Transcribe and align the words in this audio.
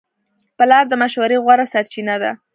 پلار 0.57 0.83
د 0.89 0.93
مشورې 1.01 1.37
غوره 1.43 1.65
سرچینه 1.73 2.15
ده. 2.21 2.31